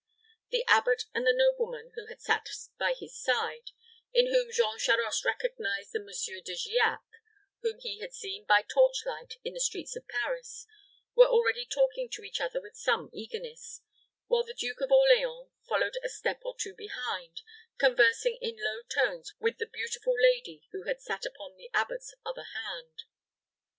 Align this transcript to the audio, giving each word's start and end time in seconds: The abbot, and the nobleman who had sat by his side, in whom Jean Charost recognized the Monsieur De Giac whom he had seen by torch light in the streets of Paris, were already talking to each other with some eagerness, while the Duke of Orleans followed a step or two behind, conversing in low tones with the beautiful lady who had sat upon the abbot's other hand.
The 0.49 0.65
abbot, 0.67 1.03
and 1.13 1.27
the 1.27 1.31
nobleman 1.31 1.91
who 1.93 2.07
had 2.07 2.19
sat 2.23 2.49
by 2.79 2.95
his 2.97 3.15
side, 3.21 3.69
in 4.11 4.33
whom 4.33 4.51
Jean 4.51 4.79
Charost 4.79 5.23
recognized 5.23 5.93
the 5.93 5.99
Monsieur 5.99 6.41
De 6.41 6.53
Giac 6.55 7.03
whom 7.61 7.77
he 7.77 7.99
had 7.99 8.11
seen 8.11 8.43
by 8.45 8.63
torch 8.63 9.05
light 9.05 9.35
in 9.43 9.53
the 9.53 9.59
streets 9.59 9.95
of 9.95 10.07
Paris, 10.07 10.65
were 11.13 11.27
already 11.27 11.67
talking 11.67 12.09
to 12.13 12.23
each 12.23 12.41
other 12.41 12.59
with 12.59 12.75
some 12.75 13.11
eagerness, 13.13 13.81
while 14.25 14.43
the 14.43 14.55
Duke 14.55 14.81
of 14.81 14.89
Orleans 14.91 15.51
followed 15.69 15.99
a 16.03 16.09
step 16.09 16.41
or 16.43 16.55
two 16.57 16.73
behind, 16.73 17.41
conversing 17.77 18.39
in 18.41 18.57
low 18.57 18.81
tones 18.81 19.35
with 19.39 19.59
the 19.59 19.67
beautiful 19.67 20.15
lady 20.19 20.67
who 20.71 20.85
had 20.87 20.99
sat 20.99 21.27
upon 21.27 21.57
the 21.57 21.69
abbot's 21.75 22.15
other 22.25 22.47
hand. 22.55 23.03